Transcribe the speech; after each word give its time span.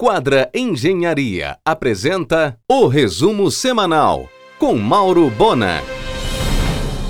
Quadra 0.00 0.48
Engenharia 0.54 1.56
apresenta 1.64 2.56
o 2.70 2.86
resumo 2.86 3.50
semanal 3.50 4.28
com 4.56 4.76
Mauro 4.76 5.28
Bona. 5.28 5.82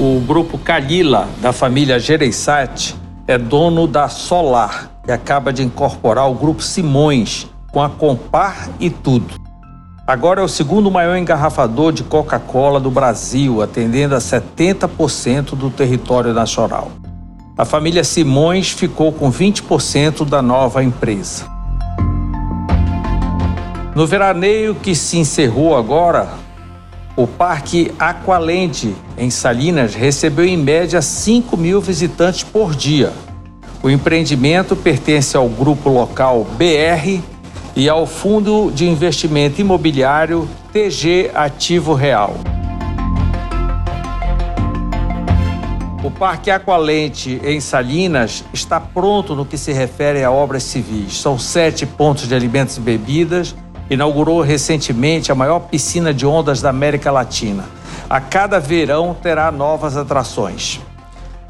O 0.00 0.18
grupo 0.20 0.56
Calila, 0.56 1.28
da 1.42 1.52
família 1.52 2.00
Gereissati, 2.00 2.96
é 3.26 3.36
dono 3.36 3.86
da 3.86 4.08
Solar 4.08 5.02
e 5.06 5.12
acaba 5.12 5.52
de 5.52 5.62
incorporar 5.62 6.30
o 6.30 6.34
grupo 6.34 6.62
Simões 6.62 7.46
com 7.70 7.82
a 7.82 7.90
Compar 7.90 8.70
e 8.80 8.88
tudo. 8.88 9.34
Agora 10.06 10.40
é 10.40 10.44
o 10.44 10.48
segundo 10.48 10.90
maior 10.90 11.18
engarrafador 11.18 11.92
de 11.92 12.02
Coca-Cola 12.02 12.80
do 12.80 12.90
Brasil, 12.90 13.60
atendendo 13.60 14.14
a 14.14 14.18
70% 14.18 15.54
do 15.54 15.68
território 15.68 16.32
nacional. 16.32 16.90
A 17.54 17.66
família 17.66 18.02
Simões 18.02 18.70
ficou 18.70 19.12
com 19.12 19.30
20% 19.30 20.24
da 20.24 20.40
nova 20.40 20.82
empresa. 20.82 21.57
No 23.98 24.06
veraneio 24.06 24.76
que 24.76 24.94
se 24.94 25.18
encerrou 25.18 25.76
agora, 25.76 26.28
o 27.16 27.26
Parque 27.26 27.90
Aqualente, 27.98 28.94
em 29.16 29.28
Salinas, 29.28 29.96
recebeu 29.96 30.44
em 30.44 30.56
média 30.56 31.02
5 31.02 31.56
mil 31.56 31.80
visitantes 31.80 32.44
por 32.44 32.76
dia. 32.76 33.12
O 33.82 33.90
empreendimento 33.90 34.76
pertence 34.76 35.36
ao 35.36 35.48
grupo 35.48 35.90
local 35.90 36.46
BR 36.56 37.20
e 37.74 37.88
ao 37.88 38.06
Fundo 38.06 38.70
de 38.70 38.88
Investimento 38.88 39.60
Imobiliário 39.60 40.48
TG 40.72 41.32
Ativo 41.34 41.92
Real. 41.92 42.36
O 46.04 46.10
Parque 46.12 46.52
Aqualente 46.52 47.40
em 47.42 47.58
Salinas 47.58 48.44
está 48.52 48.78
pronto 48.78 49.34
no 49.34 49.44
que 49.44 49.58
se 49.58 49.72
refere 49.72 50.22
a 50.22 50.30
obras 50.30 50.62
civis. 50.62 51.20
São 51.20 51.36
sete 51.36 51.84
pontos 51.84 52.28
de 52.28 52.34
alimentos 52.36 52.76
e 52.76 52.80
bebidas 52.80 53.56
inaugurou 53.90 54.40
recentemente 54.40 55.32
a 55.32 55.34
maior 55.34 55.60
piscina 55.60 56.12
de 56.12 56.26
ondas 56.26 56.60
da 56.60 56.70
América 56.70 57.10
Latina. 57.10 57.64
A 58.08 58.20
cada 58.20 58.58
verão 58.58 59.14
terá 59.14 59.50
novas 59.50 59.96
atrações. 59.96 60.80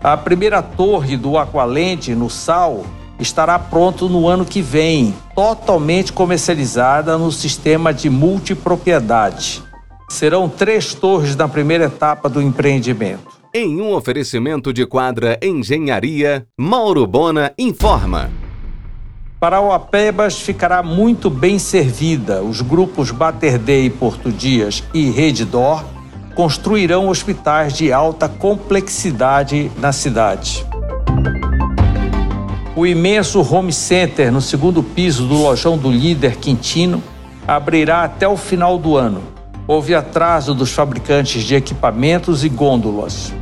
A 0.02 0.16
primeira 0.16 0.62
torre 0.62 1.16
do 1.16 1.36
Aqualente, 1.36 2.14
no 2.14 2.30
Sal, 2.30 2.84
estará 3.18 3.58
pronto 3.58 4.08
no 4.08 4.28
ano 4.28 4.44
que 4.44 4.62
vem, 4.62 5.14
totalmente 5.34 6.12
comercializada 6.12 7.18
no 7.18 7.32
sistema 7.32 7.92
de 7.92 8.08
multipropriedade. 8.08 9.62
Serão 10.08 10.48
três 10.48 10.94
torres 10.94 11.36
na 11.36 11.48
primeira 11.48 11.84
etapa 11.84 12.28
do 12.28 12.40
empreendimento. 12.40 13.38
Em 13.52 13.80
um 13.80 13.92
oferecimento 13.92 14.72
de 14.72 14.86
quadra 14.86 15.38
Engenharia, 15.42 16.46
Mauro 16.56 17.06
Bona 17.06 17.52
informa. 17.58 18.30
Parauapebas 19.40 20.40
ficará 20.40 20.82
muito 20.82 21.30
bem 21.30 21.60
servida. 21.60 22.42
Os 22.42 22.60
grupos 22.60 23.12
Baterdei 23.12 23.88
Porto 23.88 24.32
Dias 24.32 24.82
e 24.92 25.10
Redidor 25.10 25.84
construirão 26.34 27.08
hospitais 27.08 27.72
de 27.72 27.92
alta 27.92 28.28
complexidade 28.28 29.70
na 29.78 29.92
cidade. 29.92 30.66
O 32.74 32.84
imenso 32.84 33.40
home 33.40 33.72
center 33.72 34.32
no 34.32 34.40
segundo 34.40 34.82
piso 34.82 35.24
do 35.28 35.40
lojão 35.40 35.78
do 35.78 35.90
líder 35.90 36.36
Quintino 36.36 37.00
abrirá 37.46 38.02
até 38.02 38.26
o 38.26 38.36
final 38.36 38.76
do 38.76 38.96
ano. 38.96 39.22
Houve 39.68 39.94
atraso 39.94 40.52
dos 40.52 40.72
fabricantes 40.72 41.44
de 41.44 41.54
equipamentos 41.54 42.42
e 42.44 42.48
gôndolas. 42.48 43.32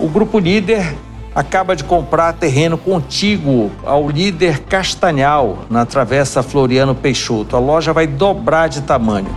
O 0.00 0.08
grupo 0.08 0.38
líder 0.38 0.94
acaba 1.34 1.74
de 1.74 1.84
comprar 1.84 2.32
terreno 2.34 2.76
contíguo 2.76 3.70
ao 3.84 4.08
líder 4.08 4.60
Castanhal, 4.60 5.60
na 5.70 5.86
Travessa 5.86 6.42
Floriano 6.42 6.94
Peixoto. 6.94 7.56
A 7.56 7.58
loja 7.58 7.92
vai 7.92 8.06
dobrar 8.06 8.68
de 8.68 8.82
tamanho. 8.82 9.28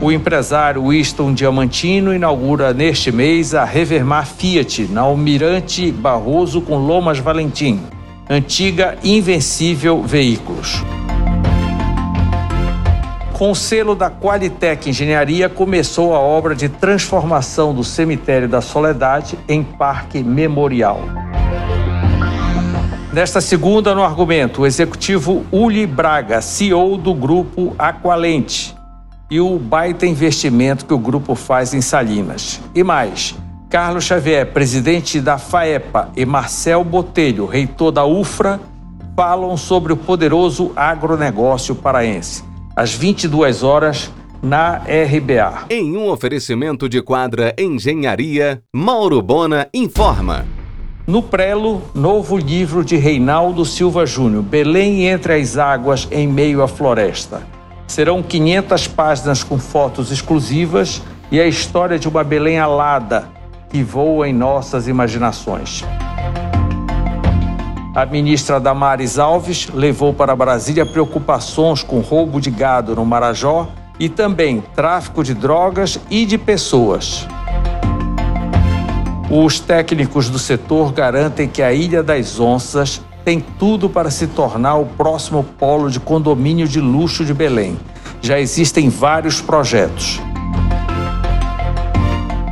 O 0.00 0.12
empresário 0.12 0.88
Winston 0.88 1.32
Diamantino 1.32 2.14
inaugura 2.14 2.74
neste 2.74 3.10
mês 3.10 3.54
a 3.54 3.64
Revermar 3.64 4.26
Fiat, 4.26 4.82
na 4.90 5.00
Almirante 5.00 5.90
Barroso 5.90 6.60
com 6.60 6.76
Lomas 6.76 7.18
Valentim, 7.18 7.80
antiga 8.28 8.98
Invencível 9.02 10.02
Veículos. 10.02 10.82
Com 13.34 13.50
o 13.50 13.54
selo 13.54 13.96
da 13.96 14.08
Qualitec 14.08 14.88
Engenharia, 14.88 15.48
começou 15.48 16.14
a 16.14 16.20
obra 16.20 16.54
de 16.54 16.68
transformação 16.68 17.74
do 17.74 17.82
Cemitério 17.82 18.48
da 18.48 18.60
Soledade 18.60 19.36
em 19.48 19.60
Parque 19.60 20.22
Memorial. 20.22 21.00
Nesta 23.12 23.40
segunda, 23.40 23.92
no 23.92 24.04
argumento, 24.04 24.62
o 24.62 24.66
executivo 24.66 25.44
Uli 25.50 25.84
Braga, 25.84 26.40
CEO 26.40 26.96
do 26.96 27.12
grupo 27.12 27.74
Aqualente, 27.76 28.72
e 29.28 29.40
o 29.40 29.58
baita 29.58 30.06
investimento 30.06 30.86
que 30.86 30.94
o 30.94 30.98
grupo 30.98 31.34
faz 31.34 31.74
em 31.74 31.80
Salinas. 31.80 32.60
E 32.72 32.84
mais, 32.84 33.34
Carlos 33.68 34.04
Xavier, 34.04 34.52
presidente 34.52 35.20
da 35.20 35.38
FAEPA, 35.38 36.10
e 36.14 36.24
Marcel 36.24 36.84
Botelho, 36.84 37.46
reitor 37.46 37.90
da 37.90 38.04
UFRA, 38.04 38.60
falam 39.16 39.56
sobre 39.56 39.92
o 39.92 39.96
poderoso 39.96 40.70
agronegócio 40.76 41.74
paraense 41.74 42.53
às 42.74 42.92
22 42.94 43.62
horas, 43.62 44.10
na 44.42 44.76
RBA. 44.76 45.64
Em 45.70 45.96
um 45.96 46.10
oferecimento 46.10 46.86
de 46.86 47.00
quadra 47.00 47.54
Engenharia, 47.58 48.62
Mauro 48.74 49.22
Bona 49.22 49.68
informa. 49.72 50.44
No 51.06 51.22
Prelo, 51.22 51.82
novo 51.94 52.36
livro 52.36 52.84
de 52.84 52.96
Reinaldo 52.96 53.64
Silva 53.64 54.04
Júnior, 54.04 54.42
Belém 54.42 55.06
entre 55.06 55.34
as 55.34 55.56
águas 55.56 56.06
em 56.10 56.28
meio 56.28 56.62
à 56.62 56.68
floresta. 56.68 57.42
Serão 57.86 58.22
500 58.22 58.88
páginas 58.88 59.42
com 59.42 59.58
fotos 59.58 60.10
exclusivas 60.10 61.02
e 61.30 61.40
a 61.40 61.46
história 61.46 61.98
de 61.98 62.08
uma 62.08 62.24
Belém 62.24 62.58
alada 62.58 63.28
que 63.70 63.82
voa 63.82 64.28
em 64.28 64.32
nossas 64.32 64.88
imaginações. 64.88 65.84
A 67.94 68.04
ministra 68.04 68.58
Damares 68.58 69.20
Alves 69.20 69.68
levou 69.72 70.12
para 70.12 70.34
Brasília 70.34 70.84
preocupações 70.84 71.84
com 71.84 72.00
roubo 72.00 72.40
de 72.40 72.50
gado 72.50 72.96
no 72.96 73.04
Marajó 73.04 73.68
e 74.00 74.08
também 74.08 74.64
tráfico 74.74 75.22
de 75.22 75.32
drogas 75.32 76.00
e 76.10 76.26
de 76.26 76.36
pessoas. 76.36 77.24
Os 79.30 79.60
técnicos 79.60 80.28
do 80.28 80.40
setor 80.40 80.92
garantem 80.92 81.46
que 81.46 81.62
a 81.62 81.72
Ilha 81.72 82.02
das 82.02 82.40
Onças 82.40 83.00
tem 83.24 83.38
tudo 83.40 83.88
para 83.88 84.10
se 84.10 84.26
tornar 84.26 84.74
o 84.74 84.86
próximo 84.86 85.44
polo 85.56 85.88
de 85.88 86.00
condomínio 86.00 86.66
de 86.66 86.80
luxo 86.80 87.24
de 87.24 87.32
Belém. 87.32 87.78
Já 88.20 88.40
existem 88.40 88.88
vários 88.88 89.40
projetos. 89.40 90.20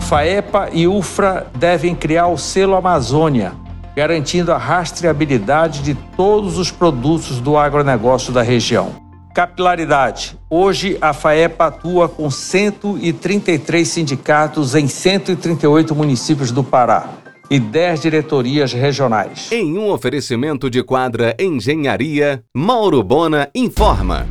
FAEPA 0.03 0.69
e 0.73 0.87
UFRA 0.87 1.49
devem 1.59 1.97
criar 1.97 2.29
o 2.29 2.39
selo 2.39 2.77
Amazônia, 2.77 3.55
garantindo 3.97 4.53
a 4.53 4.59
rastreabilidade 4.59 5.83
de 5.83 5.95
todos 6.17 6.59
os 6.59 6.71
produtos 6.71 7.41
do 7.41 7.57
agronegócio 7.57 8.33
da 8.33 8.43
região. 8.43 9.03
Capilaridade. 9.35 10.39
Hoje, 10.51 10.99
a 11.01 11.15
FAEPA 11.15 11.67
atua 11.67 12.09
com 12.09 12.31
133 12.31 13.89
sindicatos 13.89 14.75
em 14.75 14.87
138 14.87 15.95
municípios 15.95 16.51
do 16.51 16.63
Pará 16.63 17.09
e 17.51 17.59
10 17.59 18.03
diretorias 18.03 18.73
regionais. 18.73 19.51
Em 19.51 19.79
um 19.79 19.91
oferecimento 19.91 20.69
de 20.69 20.83
quadra 20.83 21.35
Engenharia, 21.39 22.43
Mauro 22.55 23.03
Bona 23.03 23.49
informa. 23.55 24.27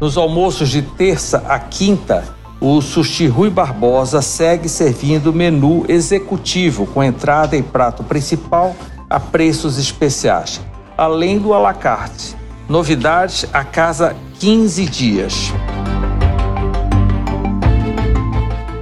Nos 0.00 0.16
almoços 0.16 0.68
de 0.68 0.82
terça 0.82 1.38
a 1.48 1.58
quinta, 1.58 2.24
o 2.60 2.80
Sushi 2.80 3.26
Rui 3.26 3.50
Barbosa 3.50 4.22
segue 4.22 4.68
servindo 4.68 5.32
menu 5.32 5.84
executivo 5.88 6.86
com 6.86 7.02
entrada 7.02 7.56
e 7.56 7.62
prato 7.62 8.04
principal 8.04 8.74
a 9.08 9.20
preços 9.20 9.78
especiais, 9.78 10.60
além 10.96 11.38
do 11.38 11.54
alacarte. 11.54 12.36
Novidades 12.68 13.46
a 13.52 13.62
cada 13.62 14.16
15 14.38 14.86
dias. 14.86 15.52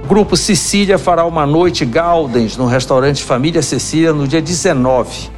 Grupo 0.07 0.37
Sicília 0.37 0.97
fará 0.97 1.25
uma 1.25 1.45
noite 1.45 1.83
Galdens 1.85 2.57
no 2.57 2.65
restaurante 2.65 3.23
Família 3.23 3.61
Cecília 3.61 4.13
no 4.13 4.27
dia 4.27 4.41
19, 4.41 5.29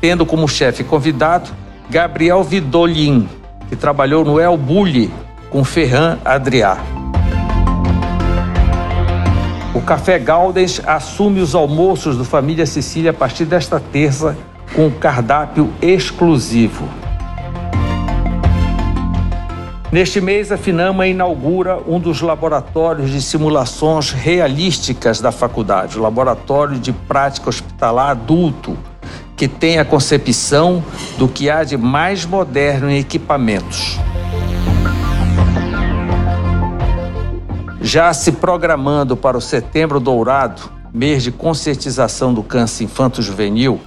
tendo 0.00 0.26
como 0.26 0.48
chefe 0.48 0.84
convidado 0.84 1.50
Gabriel 1.88 2.42
Vidolin, 2.42 3.28
que 3.68 3.76
trabalhou 3.76 4.24
no 4.24 4.40
El 4.40 4.56
Bulli 4.56 5.12
com 5.50 5.64
Ferran 5.64 6.18
Adrià. 6.24 7.05
O 9.76 9.80
Café 9.82 10.18
Galdens 10.18 10.80
assume 10.86 11.38
os 11.38 11.54
almoços 11.54 12.16
do 12.16 12.24
Família 12.24 12.64
Sicília 12.64 13.10
a 13.10 13.14
partir 13.14 13.44
desta 13.44 13.78
terça 13.78 14.34
com 14.74 14.90
cardápio 14.90 15.70
exclusivo. 15.82 16.88
Neste 19.92 20.18
mês, 20.18 20.50
a 20.50 20.56
Finama 20.56 21.06
inaugura 21.06 21.78
um 21.86 22.00
dos 22.00 22.22
laboratórios 22.22 23.10
de 23.10 23.20
simulações 23.20 24.12
realísticas 24.12 25.20
da 25.20 25.30
faculdade, 25.30 25.98
o 25.98 26.02
Laboratório 26.02 26.78
de 26.78 26.94
Prática 26.94 27.50
Hospitalar 27.50 28.12
Adulto, 28.12 28.78
que 29.36 29.46
tem 29.46 29.78
a 29.78 29.84
concepção 29.84 30.82
do 31.18 31.28
que 31.28 31.50
há 31.50 31.62
de 31.62 31.76
mais 31.76 32.24
moderno 32.24 32.88
em 32.88 32.98
equipamentos. 32.98 33.98
Já 37.86 38.12
se 38.12 38.32
programando 38.32 39.16
para 39.16 39.38
o 39.38 39.40
Setembro 39.40 40.00
Dourado, 40.00 40.60
mês 40.92 41.22
de 41.22 41.30
conscientização 41.30 42.34
do 42.34 42.42
câncer 42.42 42.82
infanto-juvenil, 42.82 43.78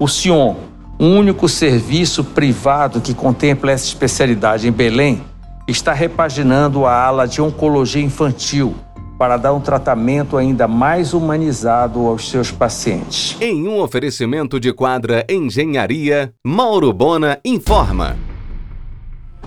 o 0.00 0.08
Sion, 0.08 0.56
um 0.98 1.16
único 1.16 1.48
serviço 1.48 2.24
privado 2.24 3.00
que 3.00 3.14
contempla 3.14 3.70
essa 3.70 3.84
especialidade 3.84 4.66
em 4.66 4.72
Belém, 4.72 5.22
está 5.68 5.92
repaginando 5.92 6.86
a 6.86 7.00
ala 7.00 7.24
de 7.24 7.40
oncologia 7.40 8.02
infantil 8.02 8.74
para 9.16 9.36
dar 9.36 9.52
um 9.52 9.60
tratamento 9.60 10.36
ainda 10.36 10.66
mais 10.66 11.14
humanizado 11.14 12.04
aos 12.04 12.28
seus 12.28 12.50
pacientes. 12.50 13.36
Em 13.40 13.68
um 13.68 13.80
oferecimento 13.80 14.58
de 14.58 14.72
quadra 14.72 15.24
Engenharia, 15.30 16.34
Mauro 16.44 16.92
Bona 16.92 17.38
informa. 17.44 18.16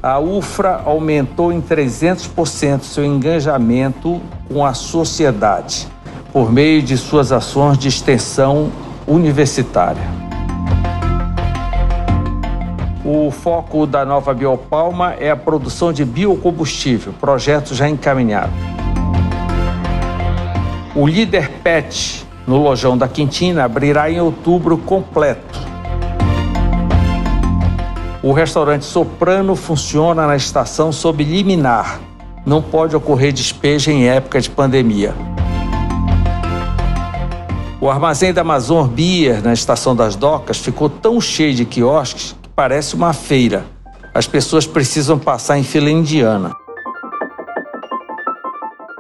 A 0.02 0.18
UFRA 0.18 0.82
aumentou 0.86 1.52
em 1.52 1.62
300% 1.62 2.84
seu 2.84 3.04
engajamento 3.04 4.22
com 4.48 4.66
a 4.66 4.74
sociedade 4.74 5.90
por 6.32 6.50
meio 6.50 6.82
de 6.82 6.98
suas 6.98 7.34
ações 7.34 7.78
de 7.78 7.90
extensão 7.90 8.72
universitária. 9.06 10.08
O 13.04 13.30
foco 13.30 13.86
da 13.86 14.06
nova 14.06 14.34
Biopalma 14.34 15.16
é 15.20 15.32
a 15.32 15.36
produção 15.36 15.92
de 15.92 16.06
biocombustível, 16.06 17.12
projeto 17.20 17.76
já 17.76 17.90
encaminhado. 17.90 18.54
O 20.96 21.06
líder 21.06 21.50
PET 21.62 22.26
no 22.48 22.58
Lojão 22.58 22.98
da 22.98 23.08
Quintina 23.10 23.66
abrirá 23.66 24.10
em 24.10 24.22
outubro 24.22 24.78
completo. 24.78 25.69
O 28.22 28.34
restaurante 28.34 28.84
Soprano 28.84 29.56
funciona 29.56 30.28
na 30.28 30.36
estação 30.36 30.92
sob 30.92 31.24
liminar. 31.24 32.02
Não 32.46 32.62
pode 32.62 32.94
ocorrer 32.94 33.32
despejo 33.32 33.92
em 33.92 34.10
época 34.10 34.42
de 34.42 34.50
pandemia. 34.50 35.16
O 37.80 37.90
armazém 37.90 38.34
da 38.34 38.42
Amazon 38.42 38.86
Beer 38.86 39.42
na 39.42 39.54
estação 39.54 39.96
das 39.96 40.18
docas 40.18 40.58
ficou 40.58 40.90
tão 40.90 41.22
cheio 41.22 41.54
de 41.54 41.64
quiosques 41.64 42.36
que 42.42 42.50
parece 42.50 42.94
uma 42.94 43.14
feira. 43.14 43.66
As 44.14 44.28
pessoas 44.28 44.68
precisam 44.68 45.18
passar 45.18 45.58
em 45.58 45.64
fila 45.64 45.90
indiana. 45.90 46.52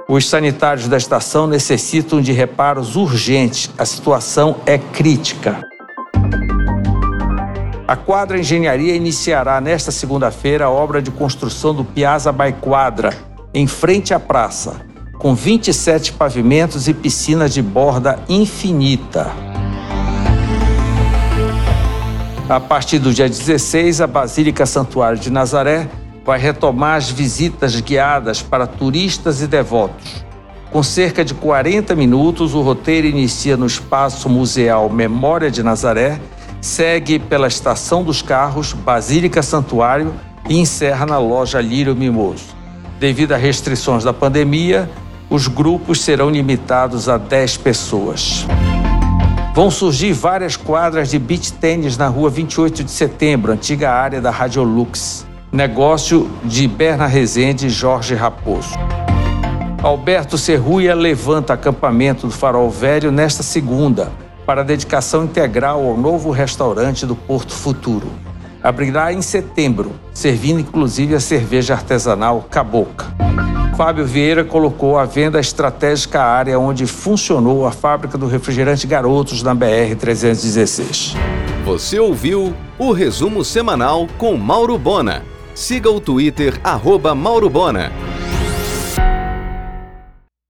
Os 0.07 0.29
sanitários 0.29 0.87
da 0.87 0.95
estação 0.95 1.45
necessitam 1.45 2.21
de 2.21 2.31
reparos 2.31 2.95
urgentes. 2.95 3.69
A 3.77 3.83
situação 3.83 4.55
é 4.65 4.77
crítica. 4.77 5.68
A 7.89 7.95
Quadra 7.95 8.37
Engenharia 8.37 8.93
iniciará 8.93 9.59
nesta 9.59 9.91
segunda-feira 9.91 10.65
a 10.65 10.69
obra 10.69 11.01
de 11.01 11.09
construção 11.09 11.73
do 11.73 11.83
Piazza 11.83 12.31
Quadra, 12.61 13.17
em 13.51 13.65
frente 13.65 14.13
à 14.13 14.19
praça, 14.19 14.85
com 15.17 15.33
27 15.33 16.13
pavimentos 16.13 16.87
e 16.87 16.93
piscinas 16.93 17.51
de 17.51 17.63
borda 17.63 18.19
infinita. 18.29 19.31
A 22.47 22.59
partir 22.59 22.99
do 22.99 23.11
dia 23.11 23.27
16, 23.27 24.01
a 24.01 24.05
Basílica 24.05 24.67
Santuário 24.67 25.17
de 25.17 25.31
Nazaré 25.31 25.89
vai 26.23 26.37
retomar 26.37 26.95
as 26.95 27.09
visitas 27.09 27.81
guiadas 27.81 28.39
para 28.39 28.67
turistas 28.67 29.41
e 29.41 29.47
devotos. 29.47 30.23
Com 30.69 30.83
cerca 30.83 31.25
de 31.25 31.33
40 31.33 31.95
minutos, 31.95 32.53
o 32.53 32.61
roteiro 32.61 33.07
inicia 33.07 33.57
no 33.57 33.65
espaço 33.65 34.29
museal 34.29 34.91
Memória 34.91 35.49
de 35.49 35.63
Nazaré, 35.63 36.21
segue 36.61 37.19
pela 37.19 37.47
Estação 37.47 38.03
dos 38.03 38.21
Carros, 38.21 38.73
Basílica 38.73 39.41
Santuário 39.41 40.13
e 40.47 40.57
encerra 40.57 41.05
na 41.05 41.17
loja 41.17 41.61
Lírio 41.61 41.95
Mimoso. 41.95 42.55
Devido 42.99 43.33
a 43.33 43.37
restrições 43.37 44.03
da 44.03 44.13
pandemia, 44.13 44.89
os 45.29 45.47
grupos 45.47 46.01
serão 46.01 46.29
limitados 46.29 47.07
a 47.07 47.17
10 47.17 47.57
pessoas. 47.57 48.45
Vão 49.53 49.71
surgir 49.71 50.13
várias 50.13 50.55
quadras 50.55 51.09
de 51.09 51.19
beach 51.19 51.53
tênis 51.53 51.97
na 51.97 52.07
rua 52.07 52.29
28 52.29 52.83
de 52.83 52.91
setembro, 52.91 53.51
antiga 53.51 53.91
área 53.91 54.21
da 54.21 54.31
Radiolux 54.31 55.27
negócio 55.51 56.29
de 56.43 56.67
Berna 56.67 57.07
Rezende 57.07 57.67
e 57.67 57.69
Jorge 57.69 58.13
Raposo. 58.13 58.77
Alberto 59.81 60.37
Serruia 60.37 60.93
levanta 60.93 61.53
acampamento 61.53 62.27
do 62.27 62.33
Farol 62.33 62.69
Velho 62.69 63.11
nesta 63.11 63.41
segunda, 63.41 64.11
para 64.49 64.63
dedicação 64.63 65.25
integral 65.25 65.85
ao 65.85 65.95
novo 65.95 66.31
restaurante 66.31 67.05
do 67.05 67.15
Porto 67.15 67.53
Futuro. 67.53 68.07
Abrirá 68.63 69.13
em 69.13 69.21
setembro, 69.21 69.91
servindo 70.11 70.59
inclusive 70.59 71.13
a 71.13 71.19
cerveja 71.19 71.75
artesanal 71.75 72.47
Caboca. 72.49 73.13
Fábio 73.77 74.07
Vieira 74.07 74.43
colocou 74.43 74.97
à 74.97 75.05
venda 75.05 75.37
a 75.37 75.39
estratégica 75.39 76.23
área 76.23 76.57
onde 76.57 76.87
funcionou 76.87 77.67
a 77.67 77.71
fábrica 77.71 78.17
do 78.17 78.25
refrigerante 78.25 78.87
Garotos 78.87 79.43
na 79.43 79.55
BR-316. 79.55 81.15
Você 81.63 81.99
ouviu 81.99 82.51
o 82.79 82.91
resumo 82.91 83.45
semanal 83.45 84.07
com 84.17 84.35
Mauro 84.35 84.79
Bona. 84.79 85.21
Siga 85.53 85.91
o 85.91 85.99
Twitter, 85.99 86.59
arroba 86.63 87.13
Mauro 87.13 87.51
Bona. 87.51 87.91